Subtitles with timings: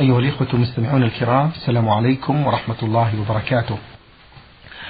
[0.00, 3.78] أيها الإخوة المستمعون الكرام السلام عليكم ورحمة الله وبركاته.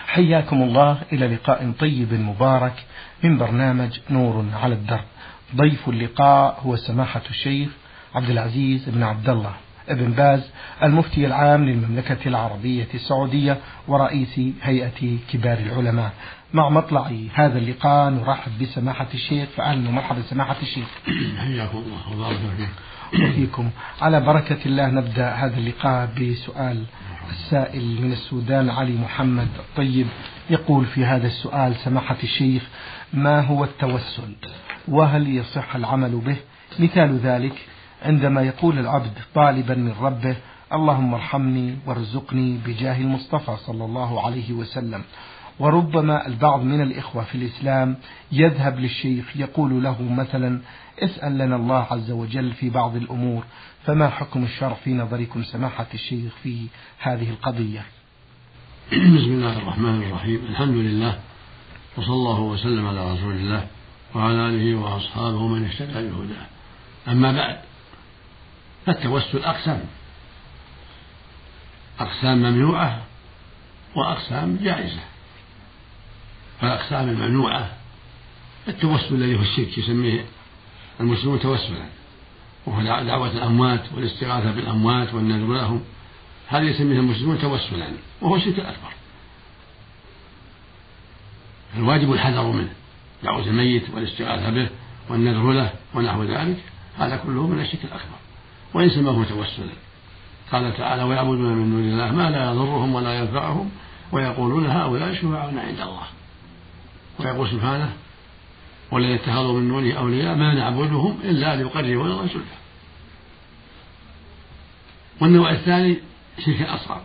[0.07, 2.85] حياكم الله إلى لقاء طيب مبارك
[3.25, 5.05] من برنامج نور على الدرب.
[5.57, 7.69] ضيف اللقاء هو سماحة الشيخ
[8.15, 9.53] عبد العزيز بن عبد الله
[9.89, 10.51] ابن باز
[10.83, 13.59] المفتي العام للمملكة العربية السعودية
[13.89, 16.13] ورئيس هيئة كبار العلماء.
[16.55, 20.89] مع مطلع هذا اللقاء نرحب بسماحة الشيخ فأهلا ومرحبا سماحة الشيخ.
[21.39, 22.73] حياكم الله وبارك فيكم
[23.13, 23.71] وفيكم.
[24.01, 26.85] على بركة الله نبدأ هذا اللقاء بسؤال
[27.31, 29.49] السائل من السودان علي محمد.
[29.59, 30.07] الطيب
[30.51, 32.63] يقول في هذا السؤال سماحة الشيخ
[33.13, 34.35] ما هو التوسل؟
[34.89, 36.37] وهل يصح العمل به؟
[36.79, 37.67] مثال ذلك
[38.03, 40.37] عندما يقول العبد طالبا من ربه
[40.73, 45.03] اللهم ارحمني وارزقني بجاه المصطفى صلى الله عليه وسلم.
[45.59, 47.97] وربما البعض من الإخوة في الإسلام
[48.33, 50.61] يذهب للشيخ يقول له مثلا
[50.99, 53.45] اسأل لنا الله عز وجل في بعض الأمور
[53.87, 56.67] فما حكم الشرع في نظركم سماحة الشيخ في
[56.99, 57.85] هذه القضية؟
[58.93, 60.41] بسم الله الرحمن الرحيم.
[60.51, 61.19] الحمد لله
[61.97, 63.67] وصلى الله وسلم على رسول الله
[64.15, 66.47] وعلى آله وأصحابه من اهتدى بهداه.
[67.09, 67.57] أما بعد
[68.87, 69.81] فالتوسل أقسام
[72.01, 73.03] أقسام ممنوعة
[73.97, 75.01] وأقسام جائزة.
[76.65, 77.71] فالأقسام الممنوعة.
[78.69, 80.25] التوسل الذي هو الشرك يسميه
[81.01, 81.87] المسلمون توسلا.
[82.67, 85.81] وهو دعوة الأموات والاستغاثة بالأموات والنذر لهم.
[86.49, 87.89] هذا يسميه المسلمون توسلا
[88.21, 88.93] وهو الشرك الأكبر.
[91.77, 92.73] الواجب الحذر منه
[93.23, 94.69] دعوة الميت والاستغاثة به
[95.11, 96.59] والنذر له ونحو ذلك.
[96.99, 98.19] هذا كله من الشرك الأكبر.
[98.75, 99.73] وإن سماه توسلا.
[100.53, 103.71] قال تعالى ويعبدون من دون الله ما لا يضرهم ولا ينفعهم
[104.13, 106.14] ويقولون هؤلاء شفعاؤنا عند الله.
[107.25, 107.93] ويقول سبحانه
[108.91, 112.55] والذين اتخذوا من دونه أولياء ما نعبدهم إلا ليقربونا الله زلفى
[115.21, 115.97] والنوع الثاني
[116.47, 117.03] شرك الأصغر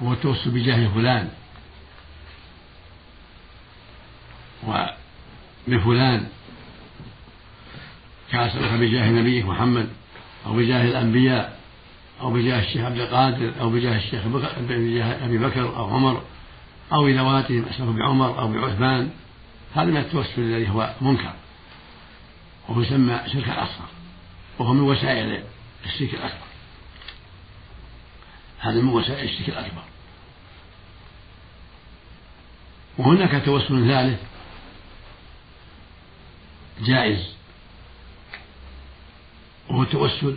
[0.00, 1.28] وهو التوسل بجاه فلان.
[5.68, 6.26] وبفلان
[8.32, 9.88] كأسألك بجاه نبيك محمد
[10.46, 11.60] أو بجاه الأنبياء
[12.20, 14.26] أو بجاه الشيخ عبد القادر أو بجاه الشيخ
[14.58, 16.22] بجاه أبي بكر أو عمر.
[16.92, 19.10] أو بذواتهم أسألك بعمر أو بعثمان
[19.74, 21.34] هذا من التوسل الذي هو منكر
[22.68, 23.88] وهو يسمى شرك الأصغر
[24.58, 25.44] وهو من وسائل
[25.84, 26.46] الشرك الأكبر.
[28.58, 29.82] هذا من وسائل الشرك الأكبر.
[32.98, 34.20] وهناك توسل ثالث
[36.80, 37.34] جائز
[39.68, 40.36] وهو التوسل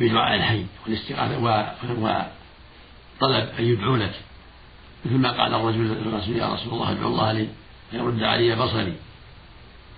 [0.00, 4.20] بدعاء الحي والاستغاثة وطلب أن يدعو لك.
[5.04, 7.48] مثل ما قال الرجل للرسول يا رسول الله ادعو الله لي
[7.92, 8.94] يرد علي بصري.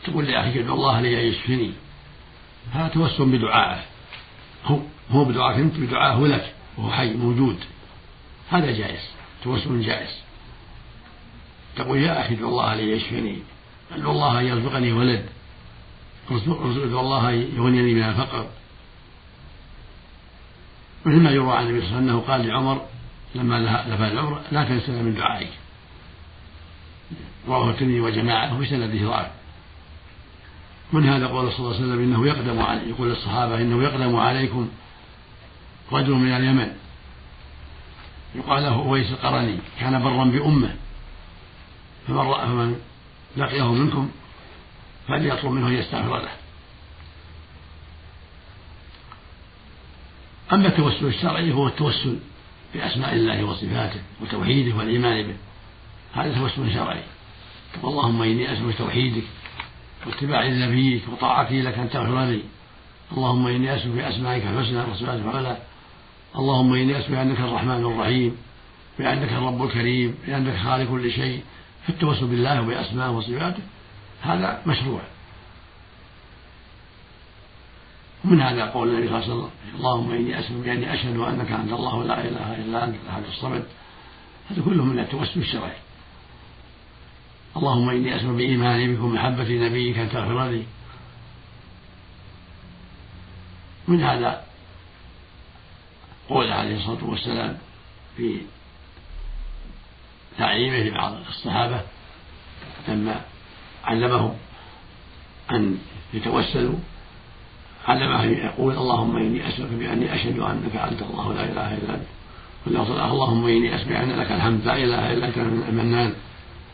[0.04, 1.72] تقول لأخيك ادعو الله لي أن يشفني
[2.72, 3.82] هذا توسل بدعائه.
[4.64, 4.78] هو
[5.10, 7.58] هو بدعائك أنت بدعائه لك وهو حي موجود.
[8.50, 9.00] هذا جائز
[9.44, 10.10] توسل جائز.
[11.76, 13.38] تقول يا أخي ادعو الله لي يشفني
[13.92, 15.26] ادعو الله أن يرزقني ولد.
[16.30, 18.46] ادعو الله يغنيني من الفقر.
[21.06, 22.86] مثل ما يروى عن النبي صلى الله عليه وسلم أنه قال لعمر
[23.34, 25.50] لما لفى العمر لا تنسنا من دعائك.
[27.48, 29.30] رواه الترمذي وجماعة وفي سنده ضعف
[30.92, 34.68] من هذا قول صلى الله عليه وسلم؟ إنه يقدم علي يقول للصحابة إنه يقدم عليكم
[35.92, 36.76] رجل من اليمن.
[38.34, 40.76] يقال له أويس القرني كان برا بأمه.
[42.08, 42.80] فمن فمن
[43.36, 44.10] لقيه منكم
[45.08, 46.32] فليطلب منه أن يستغفر له.
[50.52, 52.18] أما التوسل الشرعي هو التوسل
[52.74, 55.36] بأسماء الله وصفاته وتوحيده والإيمان به.
[56.12, 57.02] هذا توسل شرعي.
[57.84, 59.22] اللهم إني أسألك توحيدك
[60.06, 62.42] واتباع نبيك وطاعتي لك أن تغفر لي.
[63.12, 65.56] اللهم إني أسألك بأسمائك الحسنى وصفاتك العلى
[66.36, 68.36] اللهم إني أسألك بأنك الرحمن الرحيم
[68.98, 71.42] بأنك الرب الكريم بأنك خالق كل شيء.
[71.86, 73.62] في التوسل بالله وبأسمائه وصفاته.
[74.22, 75.00] هذا مشروع.
[78.24, 81.72] ومن هذا قول النبي صلى الله عليه وسلم اللهم إني اسال بأني أشهد أنك أنت
[81.72, 83.64] الله لا إله إلا أنت الاحد الصمد
[84.50, 85.76] هذا كله من التوسل الشرعي.
[87.56, 90.64] اللهم إني اسال بإيماني بك ومحبه نبيك أن تغفر لي.
[93.88, 94.44] من هذا
[96.28, 97.58] قول عليه الصلاة والسلام
[98.16, 98.40] في
[100.38, 101.80] تعليمه لبعض الصحابة
[102.88, 103.24] لما
[103.84, 104.36] علمهم
[105.50, 105.78] أن
[106.14, 106.78] يتوسلوا
[107.88, 112.06] علمه يقول اللهم إني أسألك بأني أشهد أنك أنت الله لا إله إلا أنت.
[112.90, 115.38] اللهم إني اسالك أن لك الحمد لا إله إلا أنت
[115.68, 116.12] المنان.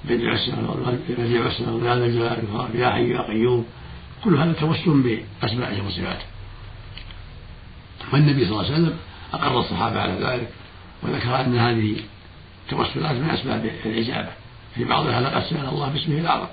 [0.05, 3.65] بديع السماء بديع السماء يا ذا الجلال والإكرام يا حي يا قيوم.
[4.25, 5.03] كل هذا توسل
[5.41, 6.25] بأسمائه وصفاته.
[8.13, 8.97] والنبي صلى الله عليه وسلم
[9.35, 10.49] أقر الصحابة على ذلك
[11.03, 11.97] وذكر أن هذه
[12.65, 14.33] التوسلات من أسباب الإجابة.
[14.75, 16.47] في بعضها لقد سأل الله باسمه الأعظم.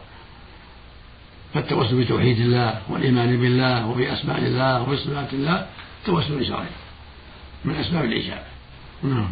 [1.53, 5.65] فالتوسل بتوحيد الله والإيمان بالله وبأسماء الله وبصفات الله
[6.05, 6.65] توسل شرعي
[7.65, 8.43] من أسباب الإجابة.
[9.03, 9.29] نعم.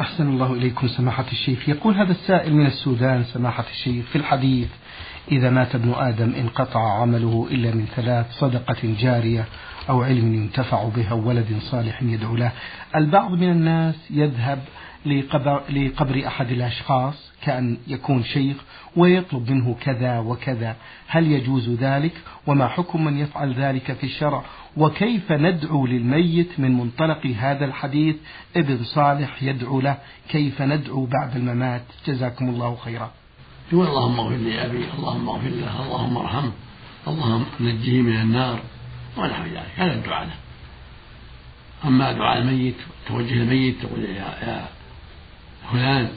[0.00, 1.68] أحسن الله إليكم سماحة الشيخ.
[1.68, 4.68] يقول هذا السائل من السودان سماحة الشيخ في الحديث
[5.32, 9.44] إذا مات ابن آدم انقطع عمله إلا من ثلاث صدقة جارية
[9.88, 12.52] أو علم ينتفع به أو ولد صالح يدعو له.
[12.96, 14.58] البعض من الناس يذهب
[15.06, 18.56] لقبر, لقبر أحد الأشخاص كأن يكون شيخ
[18.96, 20.76] ويطلب منه كذا وكذا.
[21.06, 22.12] هل يجوز ذلك؟
[22.46, 24.44] وما حكم من يفعل ذلك في الشرع؟
[24.76, 28.16] وكيف ندعو للميت من منطلق هذا الحديث؟
[28.56, 29.98] ابن صالح يدعو له.
[30.28, 33.10] كيف ندعو بعد الممات؟ جزاكم الله خيرا.
[33.72, 36.52] يقول اللهم اغفر لي أبي اللهم اغفر له اللهم ارحمه
[37.08, 38.60] اللهم نجه من النار
[39.18, 39.72] ونحو ذلك.
[39.76, 40.34] هذا الدعاء له.
[41.84, 42.76] أما دعاء الميت
[43.08, 44.08] توجه الميت تقول يا,
[44.42, 44.68] يا
[45.70, 46.08] فلان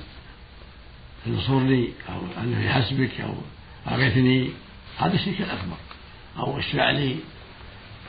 [1.28, 3.34] انصرني أو أن في حسبك أو
[3.88, 4.50] أغثني
[4.98, 5.78] هذا الشرك الأكبر.
[6.38, 7.16] أو اشفع لي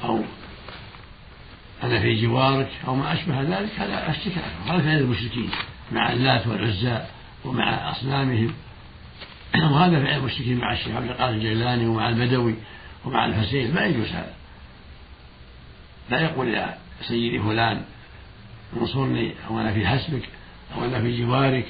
[0.04, 0.20] أو
[1.82, 4.74] أنا في جوارك أو ما أشبه ذلك هذا الشرك الأكبر.
[4.74, 5.50] هذا فعل المشركين
[5.92, 7.04] مع اللات والعزى
[7.44, 8.54] ومع أصنامهم.
[9.72, 12.54] وهذا فعل المشركين مع الشيخ عبد القادر الجيلاني ومع البدوي
[13.04, 13.74] ومع الحسين.
[13.74, 14.34] لا يجوز هذا.
[16.10, 17.82] لا يقول يا سيدي فلان
[18.76, 20.22] انصرني أو أنا في حسبك.
[20.74, 21.66] أو أنا في جوارك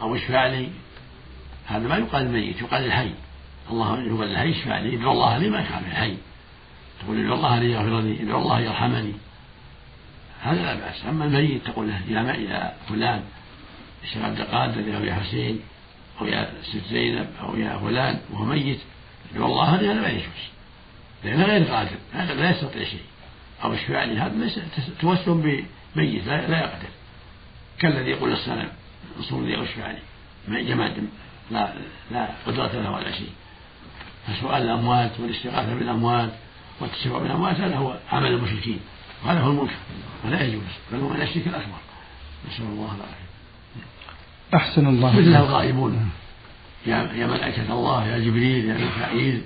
[0.00, 0.68] أو اشفع لي
[1.66, 3.10] هذا ما يقال الميت يقال الحي
[3.70, 6.16] الله يقال الحي اشفع لي ادعو الله لي ما يفعل الحي
[7.00, 9.12] تقول ادعو الله لي يغفر لي ادعو الله يرحمني.
[10.42, 11.06] هذا لا بأس.
[11.06, 13.22] أما الميت تقول له يا يا فلان
[14.02, 15.60] الشيخ عبد القادر أو يا حسين
[16.20, 18.80] أو يا ست زينب أو يا فلان وهو ميت
[19.34, 20.42] ادعو الله لي هذا ما يجوز.
[21.24, 23.00] لأنه غير قادر هذا لا يستطيع شيء.
[23.64, 24.60] أو اشفع لي هذا ليس
[25.00, 25.64] توسل
[25.94, 26.88] بميت لا يقدر.
[27.78, 28.68] كالذي يقول للصنم
[29.18, 29.92] انصرني أو اشفع
[30.48, 31.08] لي جماد؟
[31.50, 31.72] لا
[32.10, 33.30] لا قدرة له ولا شيء.
[34.26, 36.30] فسؤال الأموات والاستغاثة بالأموات
[36.80, 38.80] والتشفع بالأموات هذا هو عمل المشركين.
[39.24, 39.74] وهذا هو المنكر.
[40.24, 41.78] ولا يجوز بل هو من الشرك الأكبر.
[42.48, 43.32] نسأل الله العافية.
[44.54, 46.10] أحسن الله مثل الغائبون.
[46.86, 49.42] يا يا ملائكة الله يا جبريل يا ميكائيل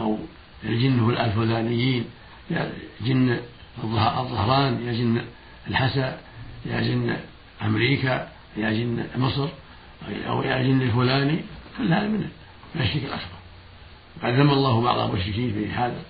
[0.00, 0.18] أو
[0.64, 2.04] الجن الفلانيين
[2.50, 3.40] يا جن
[3.84, 5.24] الظهران يا جن
[5.68, 6.18] الحسا
[6.66, 7.16] يا جن
[7.62, 9.48] أمريكا جن مصر
[10.28, 11.40] أو جن الفلاني
[11.78, 12.28] كل هذا من
[12.80, 13.36] الشرك الأكبر.
[14.22, 16.02] قد ذم الله بعض المشركين في هذا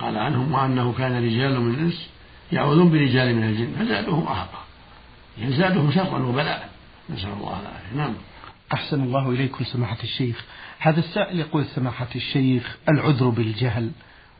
[0.00, 2.08] قال عنهم وأنه كان رجال من الإنس
[2.52, 4.64] يعوذون برجال من الجن فزادوهم رهقا
[5.38, 6.68] يعني زادوهم شرا وبلاء.
[7.10, 7.96] نسأل الله العافية.
[7.96, 8.14] نعم.
[8.72, 10.44] أحسن الله إليكم سماحة الشيخ.
[10.78, 13.90] هذا السائل يقول سماحة الشيخ العذر بالجهل.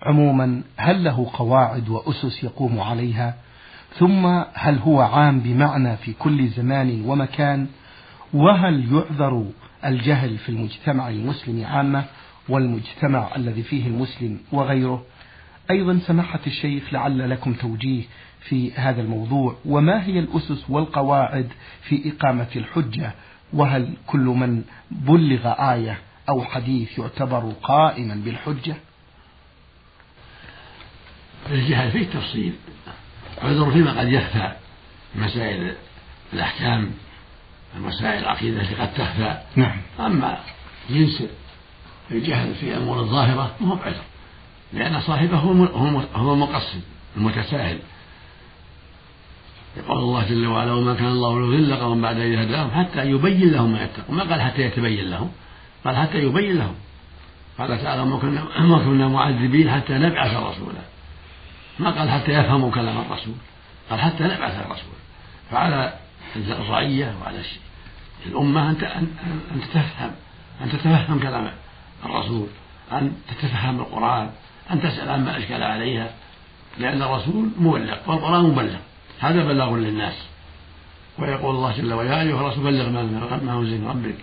[0.02, 3.34] عموما هل له قواعد وأسس يقوم عليها؟
[3.94, 7.66] ثم هل هو عام بمعنى في كل زمان ومكان؟
[8.34, 9.46] وهل يعذر
[9.84, 12.04] الجهل في المجتمع المسلم عامة
[12.48, 15.04] والمجتمع الذي فيه المسلم وغيره؟
[15.70, 18.02] أيضا سماحة الشيخ لعل لكم توجيه
[18.40, 19.56] في هذا الموضوع.
[19.64, 21.48] وما هي الأسس والقواعد
[21.82, 23.12] في إقامة الحجة؟
[23.52, 25.98] وهل كل من بلغ آية
[26.28, 28.76] أو حديث يعتبر قائما بالحجة؟
[31.50, 32.52] الجهل فيه تفصيل.
[33.42, 34.52] عذر فيما قد يخفى
[35.14, 35.74] مسائل
[36.32, 36.90] الأحكام
[37.76, 39.38] المسائل العقيدة التي قد تخفى.
[39.56, 39.80] نعم.
[40.00, 40.38] أما
[40.90, 41.22] جنس
[42.10, 44.02] الجهل في الأمور الظاهرة ما هو بعذر
[44.72, 45.52] لأن صاحبه هو
[46.14, 46.80] هو المقصد
[47.16, 47.78] المتساهل.
[49.76, 53.72] يقول الله جل وعلا وما كان الله ليضل قوم بعد إذ هداهم حتى يبين لهم
[53.72, 54.16] ما يتقون.
[54.16, 55.30] ما قال حتى يتبين لهم؟
[55.84, 56.74] قال حتى يبين لهم.
[57.58, 60.97] قال تعالى ما كنا ما كنا معذبين حتى نبعث رسولا.
[61.78, 63.34] ما قال حتى يفهموا كلام الرسول.
[63.90, 64.98] قال حتى نبعث الرسول
[65.50, 65.94] فعلى
[66.36, 67.42] الرعية وعلى
[68.26, 68.76] الأمة أن
[69.54, 70.10] أن تتفهم
[70.62, 71.52] أن تتفهم كلام
[72.04, 72.46] الرسول
[72.92, 74.30] أن تتفهم القرآن
[74.70, 76.10] أن تسأل عما أشكل عليها.
[76.78, 78.76] لأن الرسول مبلغ والقرآن مبلغ.
[79.20, 80.14] هذا بلاغ للناس.
[81.18, 83.00] ويقول الله جل وعلا يا أيها الرسول بلغ ما
[83.58, 84.18] أنزل من ربك.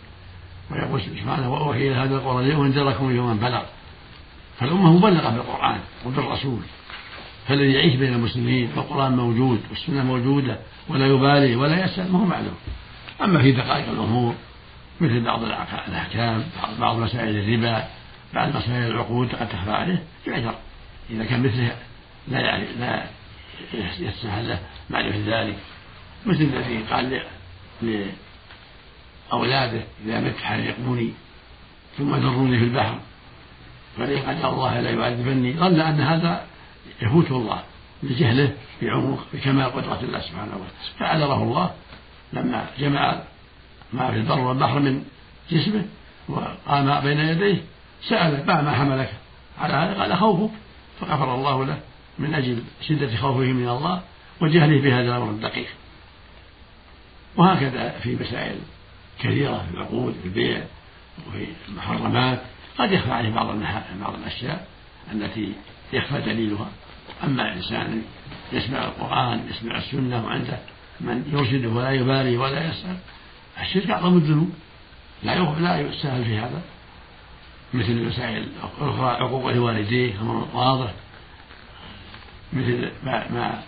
[0.72, 3.62] ويقول سبحانه وأوحي إلى هذا القرآن اليوم أنذركم يوما بلغ.
[4.60, 6.60] فالأمة مبلغة بالقرآن وبالرسول.
[7.48, 10.60] فالذي يعيش بين المسلمين والقرآن موجود والسنة موجودة
[10.90, 12.56] ولا يبالي ولا يسأل ما هو معلوم.
[13.22, 14.36] أما في دقائق الأمور
[15.02, 15.44] مثل بعض
[15.88, 16.44] الأحكام
[16.80, 17.88] بعض مسائل الربا
[18.34, 20.56] بعض مسائل العقود قد تخفى عليه يعذر
[21.10, 21.76] إذا كان مثله
[22.28, 23.04] لا يعرف لا
[24.00, 24.60] يسمح له
[24.90, 25.56] معرفة ذلك.
[26.26, 27.22] مثل الذي قال
[29.32, 31.12] لأولاده إذا مت حرقوني
[31.98, 33.00] ثم ذروني في البحر.
[34.00, 35.54] قدر الله لا يعذبني.
[35.54, 36.46] ظن أن هذا
[37.02, 37.64] يفوت الله
[38.04, 41.00] لجهله بعمق بكمال قدرة الله سبحانه وتعالى.
[41.00, 41.74] فعذره الله
[42.34, 43.22] لما جمع
[43.94, 45.04] ما في البر والبحر من
[45.52, 45.86] جسمه
[46.30, 47.62] وقام بين يديه
[48.10, 49.14] سأله ما ما حملك
[49.60, 50.54] على هذا؟ قال خوفك.
[51.02, 51.80] فغفر الله له
[52.20, 54.02] من أجل شدة خوفه من الله
[54.42, 55.68] وجهله بهذا الأمر الدقيق.
[57.38, 58.60] وهكذا في مسائل
[59.20, 60.64] كثيرة في العقود في البيع
[61.28, 62.42] وفي المحرمات.
[62.78, 63.48] قد يخفى عليه بعض
[64.02, 64.68] بعض الأشياء
[65.12, 65.54] التي
[65.94, 66.68] يخفى دليلها.
[67.24, 68.02] أما إنسان
[68.54, 70.60] يسمع القرآن يسمع السنة وعنده
[71.02, 72.98] من يرشده ولا يبالي ولا يسأل
[73.62, 74.54] الشرك أعظم الذنوب.
[75.24, 76.62] لا لا يسهل في هذا.
[77.74, 78.48] مثل المسائل
[78.80, 80.94] الأخرى عقوق لوالديه أمر واضح.
[82.54, 83.64] مثل ما, ما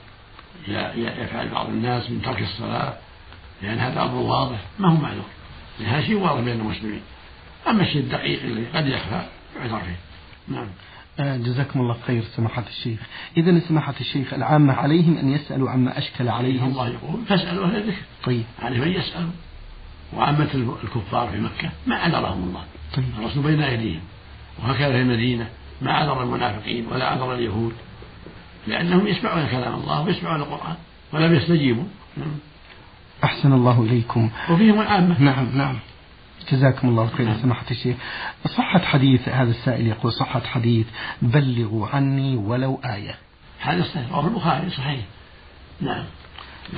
[0.95, 2.97] يفعل بعض الناس من ترك الصلاة
[3.61, 5.25] لأن هذا أمر واضح ما هو معلوم.
[5.79, 7.01] لأن شيء واضح بين المسلمين.
[7.67, 9.99] أما الشيء الدقيق الذي قد يخفى يعذر فيه.
[10.47, 10.67] نعم.
[11.19, 12.99] جزاكم الله خير سماحة الشيخ.
[13.37, 16.69] إذا سماحة الشيخ العامة عليهم أن يسألوا عما أشكل عليهم.
[16.69, 18.01] الله يقول فاسألوا أهل الذكر.
[18.23, 18.43] طيب.
[18.61, 19.29] عليهم أن يسألوا
[20.13, 22.63] وعامة الكفار في مكة ما عذرهم الله.
[22.95, 23.05] طيب.
[23.19, 24.01] الرسول بين أيديهم.
[24.59, 25.49] وهكذا في المدينة.
[25.81, 27.73] ما عذر المنافقين ولا عذر اليهود.
[28.67, 30.75] لأنهم يسمعون كلام الله ويسمعون القرآن
[31.13, 31.85] ولم يستجيبوا.
[33.23, 34.29] أحسن الله إليكم.
[34.49, 35.21] وفيهم العامة.
[35.21, 35.75] نعم نعم.
[36.51, 37.41] جزاكم الله خيرا نعم.
[37.41, 37.95] سماحة الشيخ
[38.45, 40.87] صحة حديث هذا السائل يقول صحة حديث
[41.21, 43.15] بلغوا عني ولو آية.
[43.59, 45.01] هذا صحيح رواه البخاري صحيح.
[45.81, 46.03] نعم.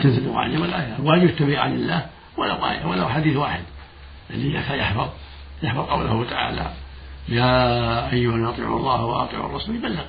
[0.03, 0.95] بلغوا عني ولو آية.
[0.99, 2.05] الواجب التبع عن الله
[2.37, 3.63] ولو آية ولو حديث واحد.
[4.29, 5.09] اللي يحفظ
[5.63, 6.71] يحفظ قوله تعالى
[7.29, 10.05] يا أيها الناس أطيعوا الله وأطيعوا الرسول يبلغ.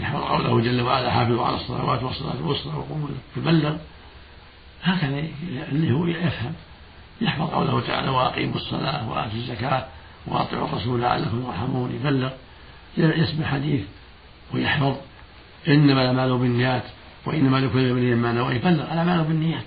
[0.00, 3.76] يحفظ قوله جل وعلا حافظوا على الصلوات والصلاة الوسطى وقوموا يبلغ.
[4.82, 5.24] هكذا
[5.72, 6.52] اللي هو يفهم.
[7.20, 9.86] يحفظ قوله تعالى وأقيموا الصلاة وآتوا الزكاة
[10.26, 11.94] وأطيعوا الرسول لعلكم ترحمون.
[11.94, 12.30] يبلغ
[12.98, 13.84] يسمع حديث
[14.54, 14.96] ويحفظ
[15.68, 16.84] إنما الاعمال بالنيات
[17.26, 18.54] وإنما لكل امرئ ما نوى.
[18.54, 19.64] يبلغ الاعمال بالنيات.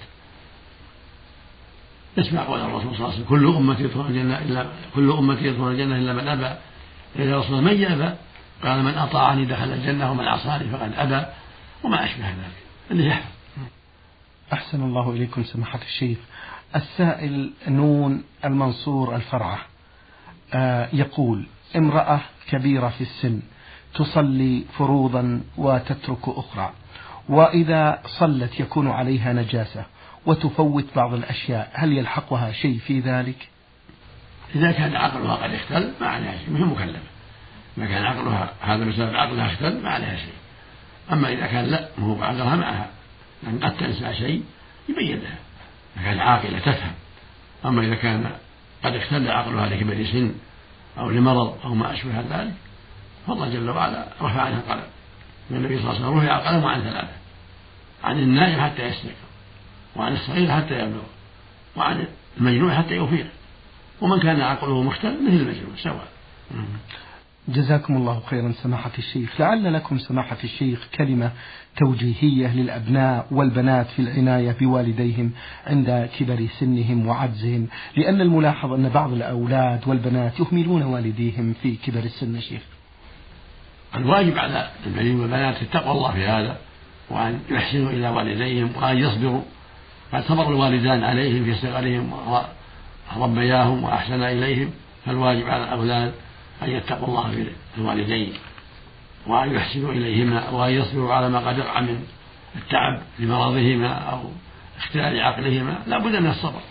[2.17, 4.65] يسمع قول الرسول صلى الله عليه وسلم كل امتي يدخل الجنة إلا
[4.96, 6.55] كل امتي يدخل الجنة إلا من أبى.
[7.15, 8.13] إذا رسول من يأبى؟
[8.63, 11.25] قال من أطاعني دخل الجنة ومن عصاني فقد أبى.
[11.84, 12.62] وما أشبه ذلك.
[12.91, 13.31] اللي يحفظ.
[14.53, 16.17] أحسن الله إليكم سماحة الشيخ.
[16.75, 19.60] السائل نون المنصور الفرعة
[20.54, 23.42] آه يقول امرأة كبيرة في السن
[23.94, 26.72] تصلي فروضا وتترك أخرى
[27.30, 29.86] وإذا صلت يكون عليها نجاسة
[30.25, 33.48] وتفوت بعض الأشياء هل يلحقها شيء في ذلك؟
[34.56, 37.00] إذا كان عقلها قد اختل ما عليها شيء هي مكلفة.
[37.78, 40.34] إذا كان عقلها هذا بسبب عقلها اختل ما عليها شيء.
[41.12, 42.90] أما إذا كان لا هو بعقلها معها.
[43.44, 44.44] لأن قد تنسى شيء
[44.90, 45.38] يبين لها.
[45.95, 46.93] كانت عاقلة تفهم.
[47.65, 48.31] أما إذا كان
[48.83, 50.36] قد اختل عقلها لكبر سن
[50.98, 52.53] أو لمرض أو ما أشبه ذلك
[53.27, 54.88] فالله جل وعلا رفع عنها القلم.
[55.51, 57.13] النبي صلى الله عليه وسلم رفع القلم عن ثلاثة
[58.03, 59.15] عن النائم حتى يستيقظ
[59.95, 61.03] وعن الصغير حتى يبلغ
[61.75, 62.07] وعن
[62.38, 63.27] المجنون حتى يفيق.
[64.01, 66.07] ومن كان عقله مختل مثل المجنون سواء.
[67.48, 69.41] جزاكم الله خيرا سماحة الشيخ.
[69.41, 71.31] لعل لكم سماحة الشيخ كلمة
[71.77, 75.31] توجيهية للأبناء والبنات في العناية بوالديهم
[75.67, 77.67] عند كبر سنهم وعجزهم
[77.98, 82.62] لأن الملاحظ أن بعض الأولاد والبنات يهملون والديهم في كبر السن شيخ.
[83.95, 86.57] الواجب على البنين والبنات التقوى الله في هذا
[87.10, 89.41] وأن يحسنوا إلى والديهم وأن يصبروا.
[90.13, 92.13] قد صبر الوالدان عليهم في صغرهم
[93.17, 94.69] وربياهم وأحسن إليهم.
[95.05, 96.13] فالواجب على الأولاد
[96.63, 98.34] أن يتقوا الله في الوالدين
[99.27, 102.03] وأن يحسنوا إليهما وأن يصبروا على ما قد وقع من
[102.56, 104.20] التعب لمرضهما أو
[104.77, 105.84] اختلال عقلهما.
[105.88, 106.62] لا بد من الصبر.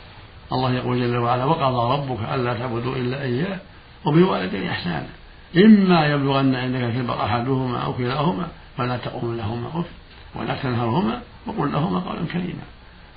[0.52, 3.58] الله يقول جل وعلا وقضى ربك ألا تعبدوا إلا إياه
[4.04, 5.06] وبالوالدين إحسانا.
[5.56, 9.86] إما يبلغن عندك الكبر أحدهما أو كلاهما فلا تقم لهما أف
[10.34, 12.64] ولا تنهرهما وقل لهما قولا كريما.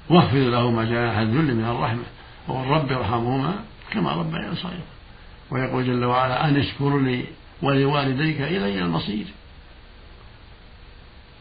[0.09, 2.03] واخفض لهما جناح الذل من الرحمة
[2.47, 3.53] وقل رب ارحمهما
[3.91, 4.87] كما ربياني صغيرا.
[5.53, 7.25] ويقول جل وعلا أن اشكر لي
[7.61, 9.25] ولوالديك إلي المصير.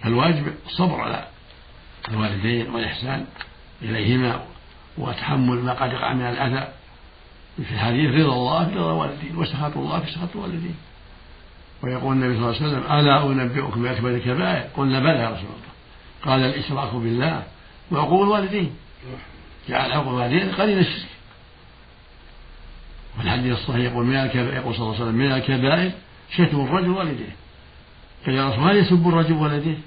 [0.04, 1.26] الواجب الصبر على
[2.08, 3.26] الوالدين والإحسان
[3.82, 4.44] إليهما
[4.98, 6.68] وتحمل ما قد يقع من الأذى.
[7.56, 10.74] في الحديث رضا الله في رضا الوالدين وسخط الله في سخط الوالدين.
[11.82, 15.72] ويقول النبي صلى الله عليه وسلم ألا أنبئكم بأكبر الكبائر قلنا بلى يا رسول الله.
[16.24, 17.42] قال الإشراك بالله
[17.90, 18.76] وعقوق الوالدين.
[19.68, 21.11] جعل عقوق الوالدين قليل الشرك.
[23.18, 25.90] والحديث الصحيح يقول من الكبائر يقول صلى الله عليه وسلم من الكبائر
[26.30, 27.36] شتم الرجل والديه
[28.26, 29.78] قال يا رسول هل يسب الرجل والديه؟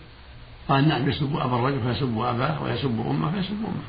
[0.67, 3.84] قال نعم يسب أبا الرجل فيسب أباه ويسب أمه فيسب أمه.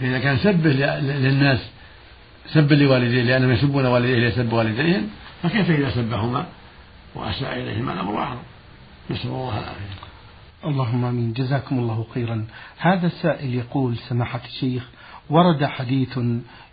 [0.00, 0.70] فإذا كان سبه
[1.00, 1.70] للناس
[2.46, 5.08] سب لوالديه لأنهم يسبون والديه ليسب والديهم
[5.42, 6.46] فكيف إذا سبهما
[7.14, 8.42] وأساء إليهما الأمر أعظم؟
[9.10, 10.04] نسأل الله العافية.
[10.64, 11.32] اللهم آمين.
[11.32, 12.46] جزاكم الله خيرا.
[12.78, 14.88] هذا السائل يقول سماحة الشيخ
[15.30, 16.18] ورد حديث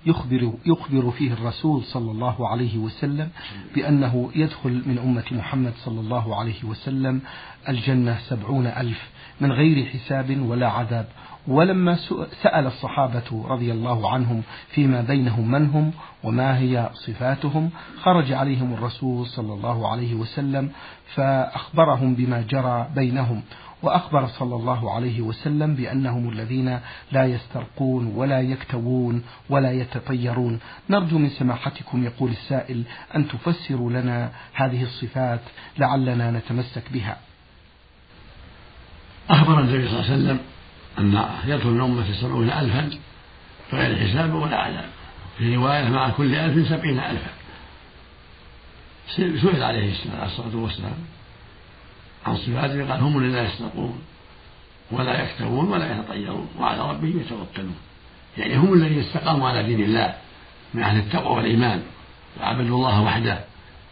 [0.05, 3.29] يخبر يخبر فيه الرسول صلى الله عليه وسلم
[3.75, 7.21] بأنه يدخل من أمة محمد صلى الله عليه وسلم
[7.69, 9.09] الجنة سبعون ألف
[9.41, 11.07] من غير حساب ولا عذاب.
[11.47, 11.95] ولما
[12.43, 15.91] سأل الصحابة رضي الله عنهم فيما بينهم من هم
[16.23, 17.69] وما هي صفاتهم
[18.01, 20.71] خرج عليهم الرسول صلى الله عليه وسلم
[21.15, 23.41] فأخبرهم بما جرى بينهم.
[23.83, 26.79] وأخبر صلى الله عليه وسلم بأنهم الذين
[27.11, 30.59] لا يسترقون ولا يكتوون ولا يتطيرون.
[30.89, 32.83] نرجو من سماحتكم يقول السائل
[33.15, 35.39] أن تفسروا لنا هذه الصفات
[35.77, 37.17] لعلنا نتمسك بها.
[39.29, 40.39] أخبر النبي صلى الله عليه وسلم
[40.99, 42.89] أن يدخل من سبعون ألفا
[43.73, 44.89] بغير حساب ولا عذاب
[45.37, 47.31] في رواية مع كل ألف سبعين ألفا.
[49.15, 50.93] سئل عليه الصلاة والسلام.
[52.25, 54.01] عن صفاته قال هم الذين لا يستقون
[54.91, 57.75] ولا يكتبون ولا يتطيرون وعلى ربهم يتوكلون.
[58.37, 60.15] يعني هم الذين استقاموا على دين الله
[60.73, 61.83] من أهل التقوى والإيمان
[62.39, 63.39] وعبدوا الله وحده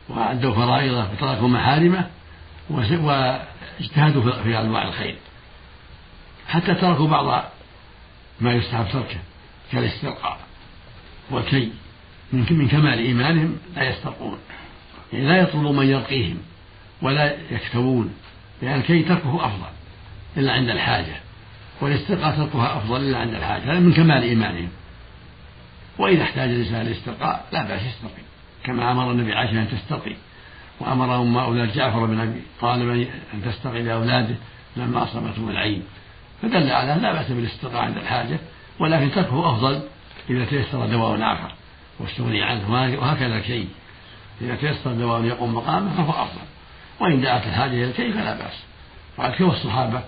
[0.10, 2.10] وأدوا فرائضه وتركوا محارمه
[2.70, 5.16] واجتهدوا في أنواع الخير.
[6.48, 7.44] حتى تركوا بعض
[8.42, 9.20] ما يستحب تركه
[9.72, 10.40] كالاسترقاء
[11.32, 11.72] والكي.
[12.34, 14.38] من كمال إيمانهم لا يسترقون.
[15.14, 16.38] يعني لا يطلب من يرقيهم.
[17.02, 18.14] ولا يكتوون
[18.62, 19.70] لأن الكي تركه أفضل
[20.38, 21.16] إلا عند الحاجة
[21.82, 24.70] والاسترقاء تركها أفضل إلا عند الحاجة هذا من كمال إيمانهم.
[25.98, 28.24] وإذا احتاج الإنسان للاسترقاء لا بأس يسترقي
[28.64, 30.16] كما أمر النبي عائشة أن تسترقي
[30.80, 34.36] وأمر أم أولاد جعفر بن أبي طالب أن تسترقي لأولاده
[34.78, 35.84] لما أصابتهم العين.
[36.42, 38.40] فدل على لا بأس بالاسترقاء عند الحاجة
[38.80, 39.82] ولكن تركه أفضل
[40.30, 41.54] إذا تيسر دواء آخر
[42.00, 43.68] واستغني عنه وهكذا الكي.
[44.42, 46.49] إذا تيسر دواء يقوم مقامه فهو أفضل.
[47.00, 48.64] وإن دعت الحاجة إلى الكي فلا بأس؟
[49.18, 50.04] وقد كوى الصحابة؟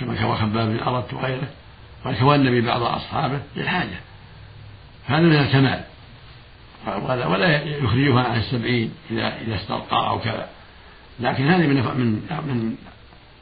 [0.00, 1.48] كما كوى خباب بن أرد وغيره.
[2.04, 4.00] وقد كوى النبي بعض أصحابه للحاجة.
[5.06, 5.84] هذا من الكمال.
[7.04, 10.48] ولا يخرجها عن السبعين إذا إذا استرقى أو كذا.
[11.20, 12.76] لكن هذه من من من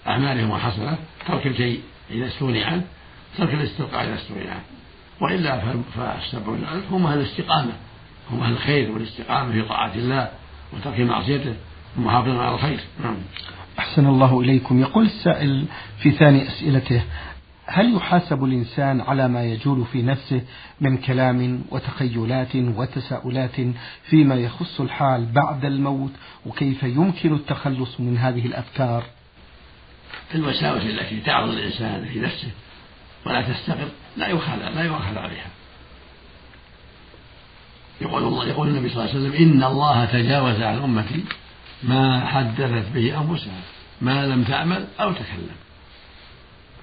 [0.06, 2.84] أعمالهم الحسنة ترك الكي إذا استغني عنه
[3.38, 4.64] ترك الاسترقاء إذا استغني عنه.
[5.20, 5.62] وإلا
[5.96, 7.72] فالسبعون ألف هم أهل الاستقامة.
[8.30, 10.30] هم أهل الخير والاستقامة في طاعة الله
[10.72, 11.54] وترك معصيته.
[11.96, 12.80] المحافظة على الخير.
[13.04, 13.16] نعم.
[13.78, 14.80] أحسن الله إليكم.
[14.80, 15.64] يقول السائل
[15.98, 17.02] في ثاني أسئلته
[17.66, 20.40] هل يحاسب الإنسان على ما يجول في نفسه
[20.80, 23.56] من كلام وتخيلات وتساؤلات
[24.02, 26.10] فيما يخص الحال بعد الموت
[26.46, 29.04] وكيف يمكن التخلص من هذه الأفكار؟
[30.34, 32.48] الوساوس التي تعرض الإنسان في نفسه
[33.26, 35.46] ولا تستقر لا يؤخذ لا يؤخذ عليها.
[38.00, 41.24] يقول الله يقول النبي صلى الله عليه وسلم إن الله تجاوز عن أمتي
[41.82, 43.60] ما حدثت به أنفسها
[44.00, 45.56] ما لم تعمل أو تكلم.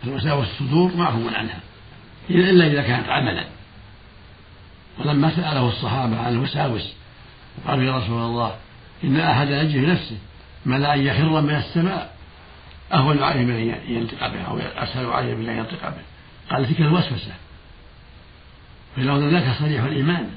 [0.04, 1.60] الوساوس الصدور معفو عنها
[2.30, 3.46] إلا إذا كانت عملا.
[5.00, 6.94] ولما سأله الصحابة عن الوساوس
[7.68, 8.56] قالوا يا رسول الله
[9.04, 10.18] إن أحدا يجد نفسه
[10.66, 12.16] ما لا أن يخر من السماء
[12.94, 16.02] أهون عليه من أن ينطق به أو أسهل عليه من أن ينطق به.
[16.50, 17.32] قال تلك الوسوسة.
[18.96, 20.30] فلو ذاك صريح الإيمان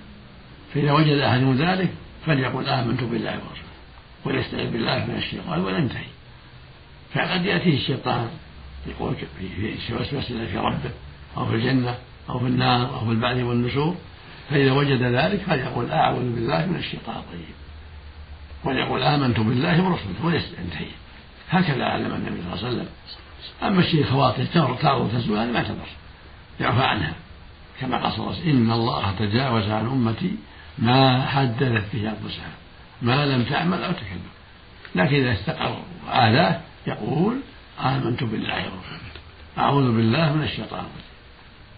[0.75, 1.91] فإذا وجد أحد ذلك
[2.27, 3.64] فليقل آمنت بالله ورسوله.
[4.25, 6.07] وليستعذ بالله من الشيطان وينتهي
[7.15, 8.29] فقد يأتيه الشيطان
[8.87, 9.15] يقول
[9.87, 10.91] في وسوسة في ربه
[11.37, 11.99] أو في الجنة
[12.31, 13.97] أو في النار أو في البعث والنشور.
[14.51, 17.55] فإذا وجد ذلك فليقول أعوذ بالله من الشيطان الرجيم.
[18.65, 20.87] وليقول آمنت بالله ورسوله وينتهي
[21.51, 22.89] هكذا علم النبي صلى الله عليه وسلم.
[23.63, 25.89] أما الشيء خواطر تعرض تزول هذه ما تضر
[26.61, 27.13] يعفى عنها.
[27.81, 30.37] كما قال صلى الله عليه وسلم إن الله تجاوز عن أمتي
[30.79, 32.53] ما حدثت به أنفسها.
[33.03, 34.31] ما لم تعمل أو تكلم.
[34.95, 37.41] لكن إذا استقر آلاه يقول
[37.81, 39.15] آمنت بالله ورسوله
[39.59, 41.15] أعوذ بالله من الشيطان الرجيم.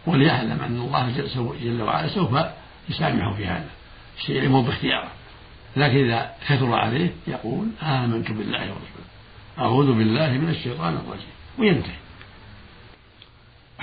[0.06, 1.10] وليعلم أن الله
[1.62, 2.38] جل وعلا سوف
[2.88, 3.70] يسامحه في هذا.
[4.18, 5.10] الشيء باختياره.
[5.76, 9.06] لكن إذا كثر عليه يقول آمنت بالله ورسوله
[9.58, 11.36] أعوذ بالله من الشيطان الرجيم.
[11.58, 12.05] وينتهي.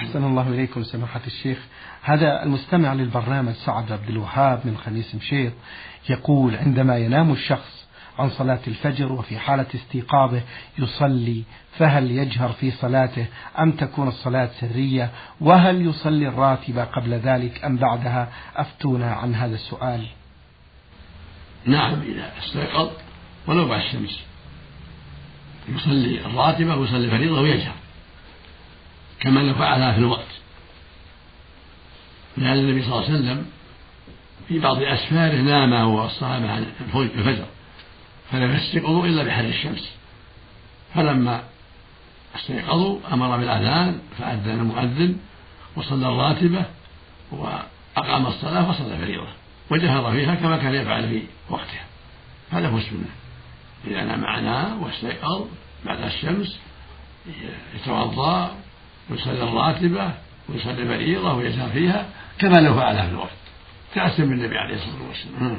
[0.03, 1.57] أحسن الله إليكم سماحة الشيخ.
[2.01, 5.53] هذا المستمع للبرنامج سعد عبد الوهاب من خميس مشيط
[6.09, 7.87] يقول عندما ينام الشخص
[8.19, 10.41] عن صلاة الفجر وفي حالة استيقاظه
[10.79, 11.43] يصلي
[11.77, 13.25] فهل يجهر في صلاته
[13.59, 15.11] أم تكون الصلاة سرية؟
[15.41, 20.05] وهل يصلي الراتبة قبل ذلك أم بعدها؟ أفتونا عن هذا السؤال.
[21.65, 22.89] نعم إذا استيقظ
[23.47, 24.23] ولو بعد الشمس.
[25.69, 27.82] يصلي الراتبة ويصلي الفريضة ويجهر
[29.23, 30.27] كما لو فعلها في الوقت.
[32.37, 33.45] لأن النبي صلى الله عليه وسلم
[34.47, 37.45] في بعض أسفاره نام هو والصحابة عن الفجر
[38.31, 39.95] فلم يستيقظوا إلا بحر الشمس.
[40.95, 41.43] فلما
[42.35, 45.17] استيقظوا أمر بالأذان فأذن المؤذن
[45.75, 46.65] وصلى الراتبة
[47.31, 49.27] وأقام الصلاة وصلى الفريضة
[49.71, 51.85] وجهر فيها كما كان يفعل في وقتها.
[52.51, 53.09] هذا هو السنة.
[53.87, 55.47] إذا نام معنا واستيقظ
[55.85, 56.59] بعد الشمس
[57.75, 58.55] يتوضأ
[59.09, 60.11] ويصلي الراتبة
[60.49, 62.05] ويصلي الفريضة ويجهر فيها
[62.39, 63.29] كما لو فعلها في الوقت.
[63.95, 65.57] تأسم بالنبي عليه الصلاة والسلام.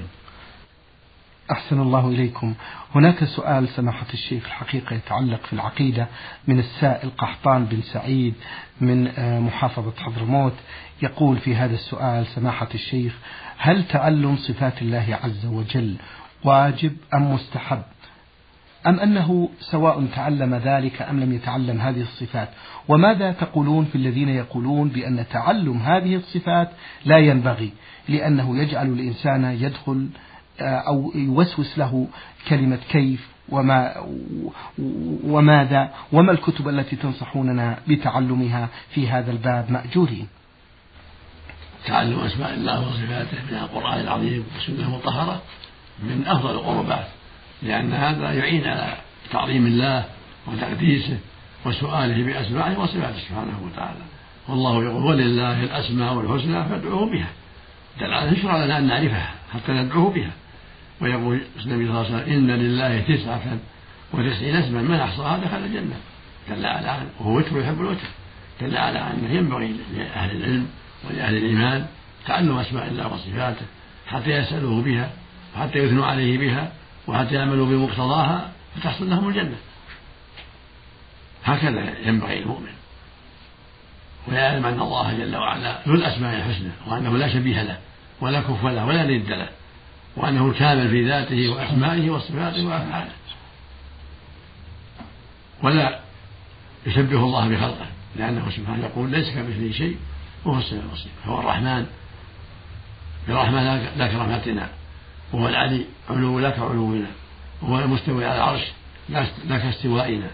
[1.52, 2.54] أحسن الله إليكم.
[2.94, 6.08] هناك سؤال سماحة الشيخ الحقيقة يتعلق في العقيدة
[6.48, 8.34] من السائل قحطان بن سعيد
[8.80, 10.54] من آه، محافظة حضرموت.
[11.02, 13.12] يقول في هذا السؤال سماحة الشيخ
[13.58, 15.96] هل تعلم صفات الله عز وجل
[16.44, 17.82] واجب أم مستحب؟
[18.86, 22.48] أم أنه سواء تعلم ذلك أم لم يتعلم هذه الصفات؟
[22.88, 26.70] وماذا تقولون في الذين يقولون بأن تعلم هذه الصفات
[27.04, 27.72] لا ينبغي
[28.08, 30.08] لأنه يجعل الإنسان يدخل
[30.60, 32.08] آه، أو يوسوس له
[32.48, 33.94] كلمة كيف وما
[35.24, 40.28] وماذا وما الكتب التي تنصحوننا بتعلمها في هذا الباب مأجورين؟
[41.86, 45.42] تعلم أسماء الله وصفاته من القرآن العظيم والسنة المطهرة
[46.02, 47.06] من أفضل القربات.
[47.64, 48.96] لأن هذا يعين على
[49.32, 50.04] تعظيم الله
[50.46, 51.18] وتقديسه
[51.66, 54.04] وسؤاله بأسمائه وصفاته سبحانه وتعالى.
[54.48, 57.28] والله يقول ولله الأسماء الحسنى فادعوه بها.
[58.00, 60.30] دل يشرع لنا أن نعرفها حتى ندعوه بها.
[61.00, 63.58] ويقول النبي صلى الله عليه وسلم إن لله تسعة
[64.12, 65.96] وتسعين اسما من أحصاها دخل الجنة.
[66.50, 68.08] دل على أن وهو وتر يحب الوتر.
[68.60, 70.66] دل على أنه ينبغي لأهل العلم
[71.04, 71.86] ولأهل الإيمان
[72.26, 73.66] تعلم أسماء الله وصفاته
[74.06, 75.10] حتى يسألوه بها
[75.56, 76.72] وحتى يثنوا عليه بها
[77.06, 79.56] وحتى يعملوا بمقتضاها؟ فتحصل لهم الجنة.
[81.44, 82.72] هكذا ينبغي المؤمن.
[84.28, 87.78] ويعلم أن الله جل وعلا ذو الأسماء الحسنى وأنه لا شبيه له
[88.20, 89.48] ولا كف له ولا ند له
[90.16, 93.12] وأنه الكامل في ذاته وأسمائه وصفاته وأفعاله.
[95.62, 96.00] ولا
[96.86, 97.86] يشبه الله بخلقه
[98.16, 99.96] لأنه سبحانه يقول ليس كمثله شيء
[100.44, 101.12] وهو السميع البصير.
[101.24, 101.86] هو الرحمن.
[103.28, 104.68] برحمة لا كرحمتنا
[105.32, 107.10] وهو العلي علو لا كعلونا
[107.62, 108.64] وهو المستوي على العرش
[109.48, 110.30] لا كاستوائنا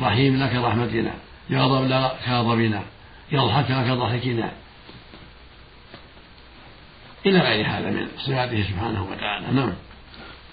[0.00, 1.14] رحيم لا كرحمتنا
[1.50, 2.82] يغضب لا كغضبنا
[3.32, 4.52] يضحك لا كضحكنا
[7.26, 9.46] إلى غير هذا من صفاته سبحانه وتعالى.
[9.52, 9.72] نعم.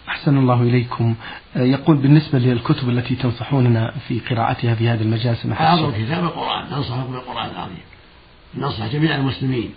[0.09, 1.15] أحسن الله إليكم.
[1.55, 6.71] يقول بالنسبة للكتب التي تنصحوننا في قراءتها في هذا المجال سماحة أعظم كتاب القرآن.
[6.71, 7.83] ننصحكم بالقرآن العظيم.
[8.55, 9.73] ننصح جميع المسلمين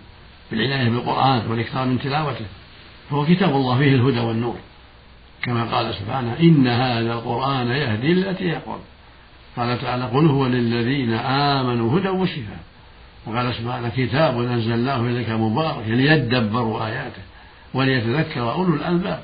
[0.50, 2.46] بالعناية بالقرآن والإكثار من تلاوته.
[3.11, 4.57] فهو كتاب الله فيه الهدى والنور.
[5.43, 8.79] كما قال سبحانه إن هذا القرآن يهدي التي يقول
[9.57, 12.61] قال تعالى قل هو للذين آمنوا هدى وشفاء.
[13.27, 17.23] وقال سبحانه كتاب أنزلناه إليك مبارك ليدبروا آياته
[17.75, 19.23] وليتذكر أولو الألباب.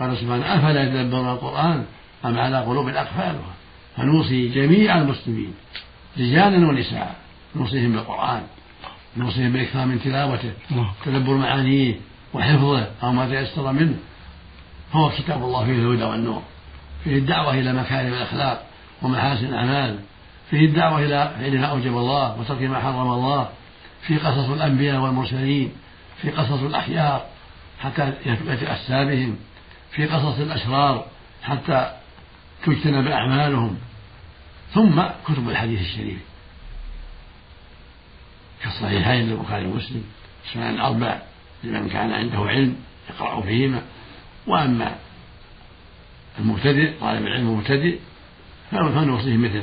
[0.00, 1.84] قال سبحانه أفلا يتدبرون القرآن
[2.24, 3.54] أم على قلوب أقفالها؟
[3.96, 5.54] فنوصي جميع المسلمين
[6.18, 7.16] رجالا ونساء.
[7.56, 8.42] نوصيهم بالقرآن
[9.16, 10.52] نوصيهم بالإكثار من تلاوته
[11.04, 11.94] تدبر معانيه
[12.34, 13.96] وحفظه أو ما تيسر منه.
[14.92, 16.42] فهو كتاب الله فيه الهدى والنور.
[17.04, 18.66] فيه الدعوة إلى مكارم الأخلاق
[19.02, 19.98] ومحاسن الأعمال.
[20.50, 23.48] فيه الدعوة إلى فعل ما أوجب الله وترك ما حرم الله.
[24.06, 25.72] في قصص الأنبياء والمرسلين.
[26.22, 27.26] في قصص الأخيار
[27.80, 29.36] حتى يتأسى بهم
[29.90, 31.06] في قصص الأشرار
[31.42, 31.92] حتى
[32.66, 33.78] تجتنب أعمالهم.
[34.74, 36.18] ثم كتب الحديث الشريف.
[38.62, 40.04] كالصحيحين للبخاري ومسلم.
[40.46, 41.18] السنن الأربع.
[41.64, 42.76] لمن كان عنده علم
[43.10, 43.82] يقرأ فيهما.
[44.46, 44.94] وأما
[46.38, 47.98] المبتدئ طالب العلم المبتدئ
[48.70, 49.62] فنوصيه مثل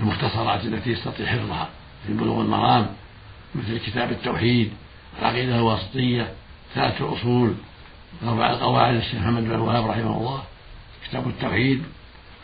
[0.00, 1.68] المختصرات التي يستطيع حفظها
[2.06, 2.86] في بلوغ المرام
[3.54, 4.70] مثل كتاب التوحيد
[5.18, 6.32] العقيدة الواسطية
[6.74, 7.54] ثلاثة الأصول
[8.24, 10.42] أربع القواعد الشيخ محمد بن الوهاب رحمه الله
[11.08, 11.82] كتاب التوحيد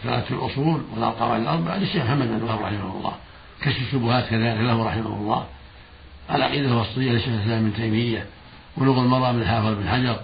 [0.03, 3.13] ثلاثة الأصول والقواعد الأربعة للشيخ محمد بن الوهاب رحمه الله.
[3.63, 5.47] كشف الشبهات كذلك له رحمه الله.
[6.31, 8.27] العقيدة الواسطية للشيخ الإسلام ابن تيمية
[8.79, 10.21] بلوغ المرام للحافظ بن حجر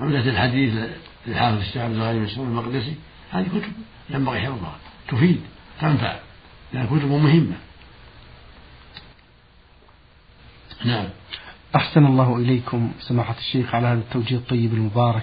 [0.00, 0.74] عمدة الحديث
[1.26, 2.94] للحافظ الشيخ عبد الغني بن سليم المقدسي
[3.30, 3.72] هذه كتب
[4.10, 4.76] ينبغي حفظها
[5.08, 5.40] تفيد
[5.80, 6.16] تنفع
[6.72, 7.56] لأنها كتب مهمة.
[10.84, 11.04] نعم.
[11.76, 15.22] أحسن الله إليكم سماحة الشيخ على هذا التوجيه الطيب المبارك.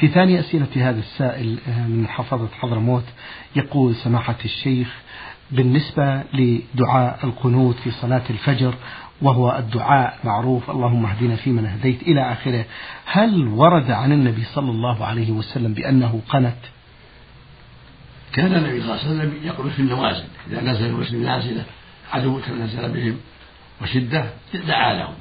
[0.00, 3.04] في ثاني أسئلة هذا السائل آه، من محافظة حضرموت
[3.56, 4.88] يقول سماحة الشيخ
[5.50, 8.74] بالنسبة لدعاء القنوت في صلاة الفجر
[9.22, 10.70] وهو الدعاء معروف.
[10.70, 12.64] اللهم اهدنا فيمن هديت إلى آخره.
[13.06, 16.56] هل ورد عن النبي صلى الله عليه وسلم بأنه قنت؟
[18.32, 20.24] كان النبي صلى الله عليه وسلم يقول في النوازل.
[20.50, 21.64] إذا نزل المسلم نازلة
[22.12, 23.16] عدو نزل بهم
[23.82, 24.24] وشدة
[24.66, 25.14] دعا لهم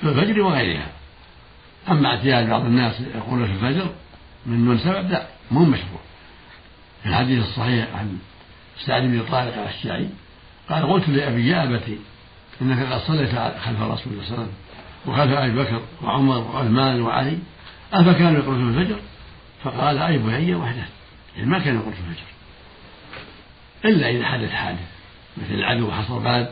[0.00, 0.88] في الفجر وغيرها.
[1.90, 3.90] أما اعتياد بعض الناس يقول في الفجر
[4.46, 6.00] من من سبب لا مو مشروع.
[7.02, 8.18] في الحديث الصحيح عن
[8.86, 10.08] سعد بن طارق الأشجعي
[10.68, 11.98] قال قلت لأبي يا أبتي
[12.62, 14.52] إنك قد صليت خلف رسول الله صلى الله عليه وسلم
[15.06, 17.38] وخلف أبي بكر وعمر وعثمان وعلي
[17.92, 19.00] أفكانوا يقولون في الفجر
[19.64, 20.86] فقال أي بني وحده.
[21.36, 22.24] يعني ما كانوا يقولون في الفجر.
[23.84, 24.88] إلا إذا حدث حادث
[25.36, 26.50] مثل العدو حصر بلد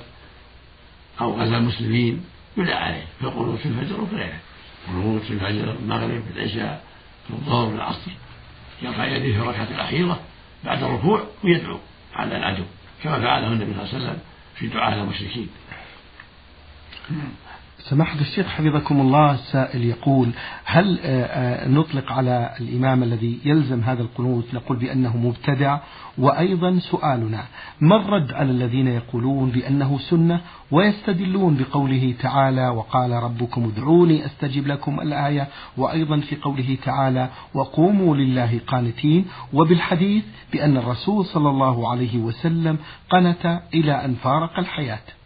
[1.20, 2.24] أو غزا المسلمين
[2.56, 3.04] يدعى عليه.
[3.20, 4.40] في في الفجر وفي غيره
[4.88, 6.84] القنوت في الفجر المغرب في العشاء
[7.28, 8.10] في الظهر في العصر.
[8.82, 10.20] يرفع يديه في الركعة الأخيرة
[10.64, 11.78] بعد الركوع ويدعو
[12.14, 12.64] على العدو
[13.02, 14.18] كما فعله النبي صلى الله عليه وسلم
[14.54, 15.48] في دعاء المشركين.
[17.78, 20.30] سماحة الشيخ حفظكم الله السائل يقول
[20.64, 25.78] هل آه، آه، نطلق على الإمام الذي يلزم هذا القنوت نقول بأنه مبتدع؟
[26.18, 27.44] وأيضا سؤالنا
[27.80, 35.00] ما الرد على الذين يقولون بأنه سنة ويستدلون بقوله تعالى وقال ربكم ادعوني أستجب لكم
[35.00, 42.78] الآية؟ وأيضا في قوله تعالى وقوموا لله قانتين وبالحديث بأن الرسول صلى الله عليه وسلم
[43.10, 45.21] قنت إلى أن فارق الحياة.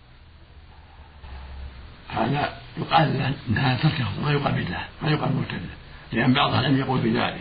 [2.09, 5.75] هذا يقال له إنها تركه ما يقال بدعه ما يقال مرتده.
[6.13, 7.41] لأن بعض العلم يقول بذلك.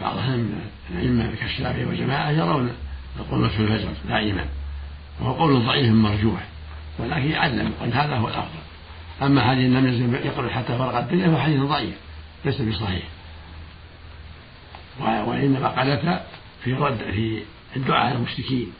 [0.00, 2.72] بعض من الأئمة كالشافعي وجماعه يرون
[3.20, 4.44] القنوت في الفجر دائما
[5.20, 6.44] وهو قول ضعيف مرجوح
[6.98, 8.58] ولكن يعلم أن هذا هو الأفضل.
[9.22, 11.94] أما حديث لم يزل يقول حتى فرق الدنيا فهو حديث ضعيف
[12.44, 13.02] ليس بصحيح.
[15.00, 16.22] وإنما قالت
[16.64, 17.42] في رد في
[17.76, 18.72] الدعاء على المشركين.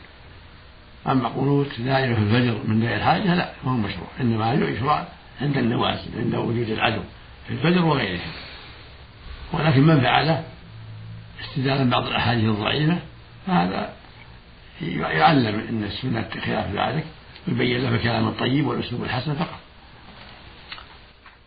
[1.06, 4.08] أما قنوت دائما في الفجر من داعي الحاجة لا ما هو مشروع.
[4.20, 5.06] إنما يشرع
[5.40, 7.00] عند النوازل عند وجود العدو
[7.46, 8.20] في الفجر وغيره.
[9.52, 10.44] ولكن من فعله؟
[11.40, 12.98] استدلالا بعض الأحاديث الضعيفة.
[13.46, 13.92] فهذا
[14.92, 17.04] يعلم أن السنة خلاف ذلك
[17.48, 19.58] يبين له الكلام الطيب والأسلوب الحسن فقط.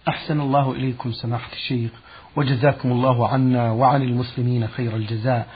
[0.07, 1.91] أحسن الله إليكم سماحة الشيخ
[2.35, 5.47] وجزاكم الله عنا وعن المسلمين خير الجزاء.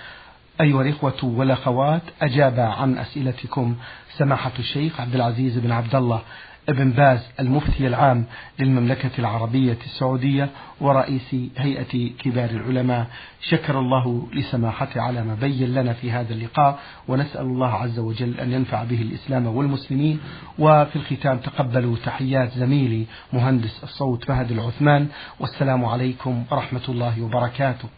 [0.61, 3.75] أيها الإخوة والأخوات أجاب عن أسئلتكم
[4.17, 6.21] سماحة الشيخ عبد العزيز بن عبد الله
[6.69, 8.25] ابن باز المفتي العام
[8.59, 10.49] للمملكة العربية السعودية
[10.81, 13.07] ورئيس هيئة كبار العلماء.
[13.41, 18.51] شكر الله لسماحته على ما بين لنا في هذا اللقاء ونسأل الله عز وجل أن
[18.51, 20.19] ينفع به الإسلام والمسلمين.
[20.59, 25.07] وفي الختام تقبلوا تحيات زميلي مهندس الصوت فهد العثمان
[25.39, 27.89] والسلام عليكم ورحمة الله وبركاته.